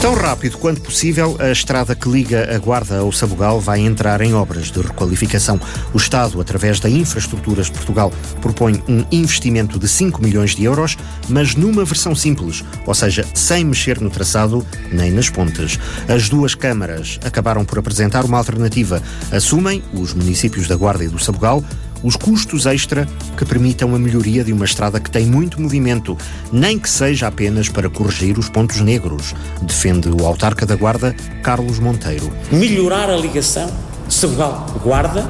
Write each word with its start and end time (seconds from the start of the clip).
Tão 0.00 0.14
rápido 0.14 0.58
quanto 0.58 0.82
possível, 0.82 1.36
a 1.40 1.50
estrada 1.50 1.94
que 1.94 2.08
liga 2.08 2.54
a 2.54 2.58
Guarda 2.58 2.98
ao 2.98 3.10
Sabugal 3.10 3.58
vai 3.58 3.80
entrar 3.80 4.20
em 4.20 4.34
obras 4.34 4.70
de 4.70 4.80
requalificação. 4.80 5.58
O 5.92 5.96
Estado, 5.96 6.40
através 6.40 6.78
da 6.78 6.88
Infraestruturas 6.88 7.66
de 7.66 7.72
Portugal, 7.72 8.12
propõe 8.40 8.82
um 8.86 9.04
investimento 9.10 9.78
de 9.78 9.88
5 9.88 10.22
milhões 10.22 10.54
de 10.54 10.64
euros, 10.64 10.96
mas 11.28 11.54
numa 11.54 11.84
versão 11.84 12.14
simples, 12.14 12.62
ou 12.86 12.94
seja, 12.94 13.24
sem 13.34 13.64
mexer 13.64 14.00
no 14.00 14.10
traçado 14.10 14.64
nem 14.92 15.10
nas 15.10 15.30
pontes. 15.30 15.78
As 16.06 16.28
duas 16.28 16.54
câmaras 16.54 17.18
acabaram 17.24 17.64
por 17.64 17.78
apresentar 17.78 18.24
uma 18.24 18.38
alternativa. 18.38 19.02
Assumem, 19.32 19.82
os 19.92 20.12
municípios 20.12 20.68
da 20.68 20.76
Guarda 20.76 21.04
e 21.04 21.08
do 21.08 21.18
Sabugal, 21.18 21.64
os 22.06 22.14
custos 22.14 22.66
extra 22.66 23.04
que 23.36 23.44
permitam 23.44 23.92
a 23.92 23.98
melhoria 23.98 24.44
de 24.44 24.52
uma 24.52 24.64
estrada 24.64 25.00
que 25.00 25.10
tem 25.10 25.26
muito 25.26 25.60
movimento, 25.60 26.16
nem 26.52 26.78
que 26.78 26.88
seja 26.88 27.26
apenas 27.26 27.68
para 27.68 27.90
corrigir 27.90 28.38
os 28.38 28.48
pontos 28.48 28.80
negros, 28.80 29.34
defende 29.60 30.08
o 30.08 30.24
autarca 30.24 30.64
da 30.64 30.76
Guarda, 30.76 31.12
Carlos 31.42 31.80
Monteiro. 31.80 32.32
Melhorar 32.52 33.10
a 33.10 33.16
ligação 33.16 33.68
Sabugal-Guarda, 34.08 35.28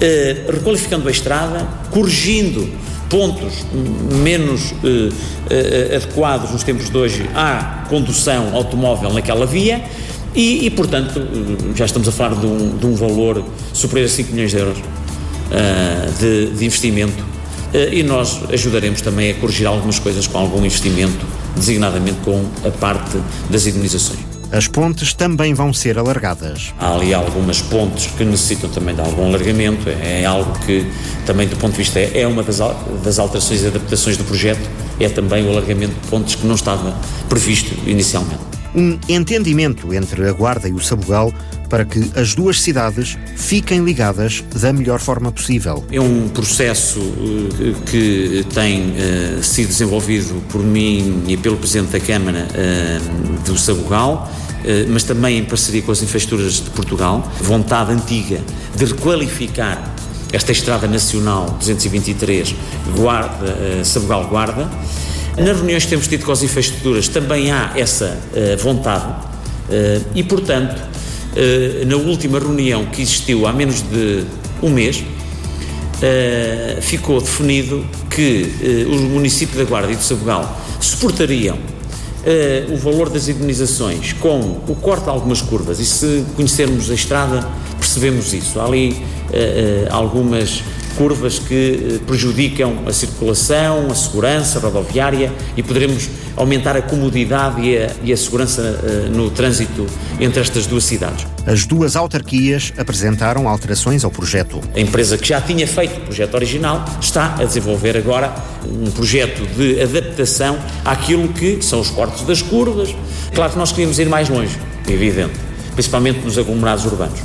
eh, 0.00 0.46
requalificando 0.48 1.08
a 1.08 1.10
estrada, 1.10 1.66
corrigindo 1.90 2.70
pontos 3.10 3.66
menos 4.22 4.72
eh, 4.84 5.08
eh, 5.50 5.96
adequados 5.96 6.52
nos 6.52 6.62
tempos 6.62 6.90
de 6.90 6.96
hoje 6.96 7.28
à 7.34 7.84
condução 7.88 8.54
automóvel 8.54 9.12
naquela 9.12 9.46
via 9.46 9.82
e, 10.32 10.66
e 10.66 10.70
portanto, 10.70 11.20
já 11.74 11.86
estamos 11.86 12.06
a 12.06 12.12
falar 12.12 12.36
de 12.38 12.46
um, 12.46 12.76
de 12.76 12.86
um 12.86 12.94
valor 12.94 13.44
superior 13.72 14.06
a 14.06 14.08
5 14.08 14.32
milhões 14.32 14.52
de 14.52 14.58
euros. 14.58 14.78
Eh, 15.50 16.10
de, 16.18 16.50
de, 16.50 16.64
investimento 16.66 17.22
uh, 17.22 17.76
e 17.90 18.02
nós 18.02 18.40
ajudaremos 18.52 19.00
também 19.00 19.30
a 19.30 19.34
corrigir 19.34 19.66
algumas 19.66 19.98
coisas 19.98 20.26
com 20.26 20.36
algum 20.36 20.58
investimento, 20.58 21.24
designadamente 21.56 22.18
com 22.22 22.44
a 22.66 22.70
parte 22.70 23.16
das 23.48 23.66
indenizações. 23.66 24.20
As 24.52 24.68
pontes 24.68 25.14
também 25.14 25.54
vão 25.54 25.72
ser 25.72 25.98
alargadas. 25.98 26.74
Há 26.78 26.94
ali 26.94 27.14
algumas 27.14 27.62
pontes 27.62 28.08
que 28.08 28.24
necessitam 28.24 28.68
também 28.68 28.94
de 28.94 29.00
algum 29.00 29.26
alargamento, 29.26 29.88
é, 29.88 30.22
é 30.22 30.24
algo 30.26 30.52
que 30.66 30.86
também 31.24 31.48
do 31.48 31.56
ponto 31.56 31.72
de 31.72 31.78
vista 31.78 31.98
é, 31.98 32.26
uma 32.26 32.42
das, 32.42 32.58
das 33.02 33.18
alterações 33.18 33.62
e 33.62 33.68
adaptações 33.68 34.18
do 34.18 34.24
projeto, 34.24 34.68
é 35.00 35.08
também 35.08 35.46
o 35.46 35.50
alargamento 35.50 35.94
de 35.94 36.08
pontes 36.08 36.34
que 36.34 36.46
não 36.46 36.56
estava 36.56 36.94
previsto 37.26 37.74
inicialmente. 37.86 38.57
Um 38.74 38.98
entendimento 39.08 39.92
entre 39.94 40.28
a 40.28 40.32
Guarda 40.32 40.68
e 40.68 40.72
o 40.72 40.80
Sabugal 40.80 41.32
para 41.68 41.84
que 41.84 42.10
as 42.16 42.34
duas 42.34 42.60
cidades 42.60 43.16
fiquem 43.36 43.84
ligadas 43.84 44.42
da 44.54 44.72
melhor 44.72 44.98
forma 44.98 45.30
possível. 45.30 45.84
É 45.90 46.00
um 46.00 46.28
processo 46.28 47.00
eh, 47.00 47.74
que 47.90 48.46
tem 48.54 48.90
uh, 48.90 49.42
sido 49.42 49.68
desenvolvido 49.68 50.42
por 50.48 50.62
mim 50.62 51.24
e 51.26 51.36
pelo 51.36 51.56
Presidente 51.56 51.92
da 51.92 52.00
Câmara 52.00 52.46
uh, 52.48 53.42
do 53.44 53.56
Sabugal, 53.56 54.30
mas 54.88 55.04
também 55.04 55.38
em 55.38 55.44
parceria 55.44 55.80
com 55.82 55.92
as 55.92 56.02
infraestruturas 56.02 56.54
de 56.54 56.70
Portugal. 56.70 57.30
Vontade 57.40 57.92
antiga 57.92 58.40
de 58.74 58.84
requalificar 58.86 59.94
esta 60.32 60.50
Estrada 60.50 60.86
Nacional 60.88 61.56
223 61.60 62.54
Guarda, 62.96 63.84
Sabugal-Guarda. 63.84 64.68
Nas 65.36 65.56
reuniões 65.56 65.84
que 65.84 65.90
temos 65.90 66.08
tido 66.08 66.24
com 66.24 66.32
as 66.32 66.42
infraestruturas 66.42 67.08
também 67.08 67.52
há 67.52 67.72
essa 67.76 68.18
vontade 68.60 69.14
e, 70.14 70.22
portanto, 70.22 70.80
eh, 71.36 71.84
na 71.86 71.96
última 71.96 72.38
reunião 72.38 72.86
que 72.86 73.02
existiu 73.02 73.46
há 73.46 73.52
menos 73.52 73.82
de 73.82 74.24
um 74.62 74.70
mês, 74.70 75.04
ficou 76.80 77.20
definido 77.20 77.84
que 78.08 78.86
os 78.90 79.00
municípios 79.00 79.58
da 79.58 79.64
Guarda 79.64 79.92
e 79.92 79.96
do 79.96 80.02
Sabugal 80.02 80.60
suportariam 80.80 81.58
o 82.70 82.76
valor 82.76 83.08
das 83.10 83.28
indenizações 83.28 84.12
com 84.14 84.60
o 84.68 84.76
corte 84.80 85.04
de 85.04 85.10
algumas 85.10 85.42
curvas 85.42 85.80
e 85.80 85.84
se 85.84 86.24
conhecermos 86.36 86.90
a 86.90 86.94
estrada 86.94 87.48
percebemos 87.78 88.32
isso. 88.32 88.60
Há 88.60 88.64
ali 88.64 89.02
algumas 89.90 90.62
curvas 90.98 91.38
que 91.38 91.54
eh, 91.54 91.98
prejudicam 92.04 92.82
a 92.84 92.92
circulação, 92.92 93.86
a 93.88 93.94
segurança 93.94 94.58
rodoviária 94.58 95.32
e 95.56 95.62
poderemos 95.62 96.10
aumentar 96.36 96.76
a 96.76 96.82
comodidade 96.82 97.62
e 97.62 97.78
a, 97.78 97.90
e 98.02 98.12
a 98.12 98.16
segurança 98.16 98.62
uh, 98.62 99.16
no 99.16 99.30
trânsito 99.30 99.86
entre 100.20 100.40
estas 100.40 100.66
duas 100.66 100.84
cidades. 100.84 101.26
As 101.46 101.64
duas 101.64 101.96
autarquias 101.96 102.72
apresentaram 102.76 103.48
alterações 103.48 104.04
ao 104.04 104.10
projeto. 104.10 104.60
A 104.74 104.80
empresa 104.80 105.16
que 105.16 105.28
já 105.28 105.40
tinha 105.40 105.66
feito 105.66 105.98
o 105.98 106.00
projeto 106.00 106.34
original 106.34 106.84
está 107.00 107.34
a 107.38 107.44
desenvolver 107.44 107.96
agora 107.96 108.34
um 108.66 108.90
projeto 108.90 109.46
de 109.56 109.80
adaptação 109.80 110.58
àquilo 110.84 111.28
que 111.28 111.62
são 111.62 111.80
os 111.80 111.90
cortes 111.90 112.24
das 112.24 112.42
curvas. 112.42 112.94
Claro 113.34 113.52
que 113.52 113.58
nós 113.58 113.70
queríamos 113.70 113.98
ir 113.98 114.08
mais 114.08 114.28
longe, 114.28 114.58
evidente, 114.88 115.34
principalmente 115.74 116.20
nos 116.24 116.36
aglomerados 116.38 116.84
urbanos. 116.84 117.20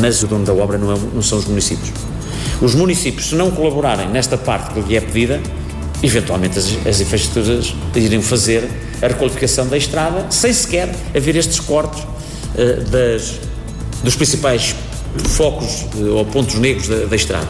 Mas 0.00 0.22
o 0.22 0.28
dono 0.28 0.44
da 0.44 0.52
obra 0.52 0.78
não, 0.78 0.92
é, 0.92 0.98
não 1.12 1.22
são 1.22 1.38
os 1.38 1.46
municípios. 1.46 1.90
Os 2.60 2.74
municípios, 2.74 3.30
se 3.30 3.34
não 3.34 3.50
colaborarem 3.50 4.08
nesta 4.08 4.36
parte 4.36 4.74
que 4.74 4.80
lhe 4.80 4.96
é 4.96 5.00
pedida, 5.00 5.40
eventualmente 6.02 6.58
as, 6.58 6.86
as 6.86 7.00
infraestruturas 7.00 7.74
iriam 7.94 8.22
fazer 8.22 8.68
a 9.02 9.06
requalificação 9.06 9.66
da 9.66 9.76
estrada 9.76 10.26
sem 10.30 10.52
sequer 10.52 10.94
haver 11.16 11.36
estes 11.36 11.58
cortes 11.60 12.02
uh, 12.02 12.80
das, 12.90 13.40
dos 14.02 14.14
principais 14.14 14.74
focos 15.36 15.86
uh, 15.94 16.16
ou 16.16 16.24
pontos 16.24 16.56
negros 16.56 16.88
da, 16.88 17.06
da, 17.06 17.16
estrada. 17.16 17.48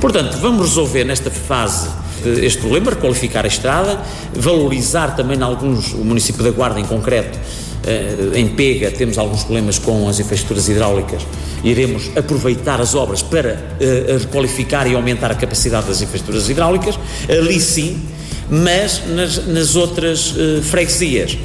Portanto, 0.00 0.38
vamos 0.40 0.68
resolver 0.68 1.04
nesta 1.04 1.30
fase 1.30 1.88
uh, 2.24 2.44
este 2.44 2.60
problema, 2.60 2.90
requalificar 2.90 3.44
a 3.44 3.48
estrada, 3.48 4.00
valorizar 4.34 5.16
também 5.16 5.38
em 5.38 5.42
alguns, 5.42 5.92
o 5.92 6.04
município 6.04 6.42
da 6.42 6.50
Guarda 6.50 6.80
em 6.80 6.84
concreto, 6.84 7.38
eh, 7.86 8.30
em 8.34 8.48
Pega 8.48 8.90
temos 8.90 9.18
alguns 9.18 9.44
problemas 9.44 9.78
com 9.78 10.08
as 10.08 10.18
infraestruturas 10.18 10.68
hidráulicas. 10.68 11.22
Iremos 11.62 12.10
aproveitar 12.16 12.80
as 12.80 12.94
obras 12.94 13.22
para 13.22 13.54
uh, 13.54 14.18
requalificar 14.18 14.86
e 14.86 14.94
aumentar 14.94 15.30
a 15.30 15.34
capacidade 15.34 15.86
das 15.86 16.02
infraestruturas 16.02 16.48
hidráulicas, 16.48 16.98
ali 17.28 17.60
sim, 17.60 18.02
mas 18.50 19.02
nas, 19.08 19.46
nas 19.46 19.76
outras 19.76 20.32
uh, 20.32 20.62
freguesias. 20.62 21.36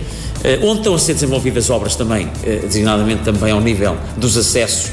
Onde 0.64 0.78
estão 0.78 0.96
a 0.96 1.00
ser 1.00 1.16
desenvolvidas 1.16 1.70
obras 1.70 1.98
também, 1.98 2.30
designadamente 2.64 3.24
também 3.24 3.52
ao 3.52 3.60
nível 3.60 3.98
dos 4.16 4.38
acessos 4.38 4.90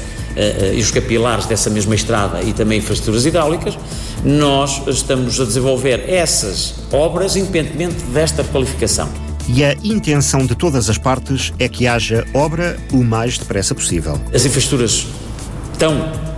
e 0.73 0.79
os 0.79 0.91
capilares 0.91 1.45
dessa 1.45 1.69
mesma 1.69 1.95
estrada 1.95 2.41
e 2.43 2.53
também 2.53 2.79
infraestruturas 2.79 3.25
hidráulicas, 3.25 3.77
nós 4.23 4.81
estamos 4.87 5.39
a 5.39 5.45
desenvolver 5.45 6.09
essas 6.09 6.75
obras 6.91 7.35
independentemente 7.35 8.03
desta 8.13 8.43
requalificação 8.43 9.09
e 9.49 9.63
a 9.63 9.73
intenção 9.83 10.45
de 10.45 10.55
todas 10.55 10.89
as 10.89 10.97
partes 10.97 11.53
é 11.57 11.69
que 11.69 11.87
haja 11.87 12.25
obra 12.33 12.77
o 12.91 13.03
mais 13.03 13.37
depressa 13.37 13.73
possível. 13.73 14.19
As 14.33 14.45
infraestruturas 14.45 15.07
estão 15.71 15.93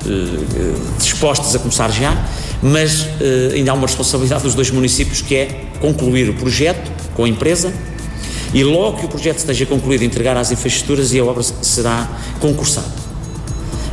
eh, 0.05 0.75
dispostas 0.99 1.55
a 1.55 1.59
começar 1.59 1.91
já, 1.91 2.15
mas 2.61 3.07
eh, 3.19 3.53
ainda 3.55 3.71
há 3.71 3.73
uma 3.73 3.87
responsabilidade 3.87 4.43
dos 4.43 4.53
dois 4.53 4.69
municípios 4.69 5.21
que 5.21 5.35
é 5.35 5.65
concluir 5.81 6.29
o 6.29 6.35
projeto 6.35 6.91
com 7.15 7.23
a 7.23 7.29
empresa 7.29 7.73
e 8.53 8.63
logo 8.63 8.99
que 8.99 9.05
o 9.05 9.09
projeto 9.09 9.39
esteja 9.39 9.65
concluído, 9.65 10.03
entregar 10.03 10.37
às 10.37 10.51
infraestruturas 10.51 11.11
e 11.13 11.19
a 11.19 11.25
obra 11.25 11.41
será 11.43 12.07
concursada. 12.39 12.98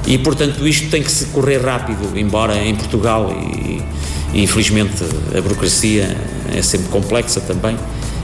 E, 0.06 0.18
portanto, 0.18 0.66
isto 0.66 0.88
tem 0.88 1.02
que 1.02 1.10
se 1.10 1.26
correr 1.26 1.58
rápido, 1.58 2.16
embora 2.16 2.56
em 2.56 2.74
Portugal, 2.76 3.32
e, 3.32 3.82
e 4.32 4.42
infelizmente 4.42 5.02
a 5.36 5.40
burocracia 5.40 6.16
é 6.54 6.62
sempre 6.62 6.88
complexa 6.88 7.40
também, 7.40 7.76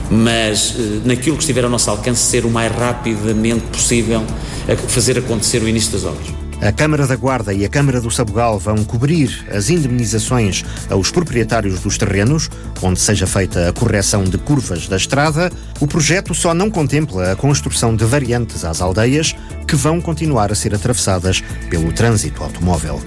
mas 0.09 0.75
eh, 0.77 1.01
naquilo 1.03 1.35
que 1.35 1.43
estiver 1.43 1.63
ao 1.63 1.69
nosso 1.69 1.89
alcance, 1.89 2.21
ser 2.21 2.45
o 2.45 2.49
mais 2.49 2.71
rapidamente 2.73 3.63
possível 3.67 4.23
a 4.67 4.75
fazer 4.87 5.17
acontecer 5.17 5.61
o 5.61 5.67
início 5.67 5.91
das 5.91 6.05
obras. 6.05 6.43
A 6.63 6.71
Câmara 6.71 7.05
da 7.05 7.17
Guarda 7.17 7.53
e 7.53 7.65
a 7.65 7.67
Câmara 7.67 7.99
do 7.99 8.09
Sabugal 8.09 8.57
vão 8.57 8.85
cobrir 8.85 9.45
as 9.51 9.69
indemnizações 9.69 10.63
aos 10.89 11.11
proprietários 11.11 11.81
dos 11.81 11.97
terrenos, 11.97 12.49
onde 12.81 13.01
seja 13.01 13.27
feita 13.27 13.67
a 13.67 13.73
correção 13.73 14.23
de 14.23 14.37
curvas 14.37 14.87
da 14.87 14.95
estrada. 14.95 15.51
O 15.81 15.87
projeto 15.87 16.33
só 16.33 16.53
não 16.53 16.71
contempla 16.71 17.33
a 17.33 17.35
construção 17.35 17.93
de 17.93 18.05
variantes 18.05 18.63
às 18.63 18.79
aldeias, 18.79 19.35
que 19.67 19.75
vão 19.75 20.01
continuar 20.01 20.51
a 20.51 20.55
ser 20.55 20.73
atravessadas 20.73 21.41
pelo 21.69 21.91
trânsito 21.91 22.43
automóvel. 22.43 22.99